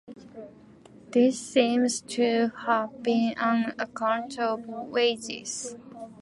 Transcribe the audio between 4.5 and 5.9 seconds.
wages.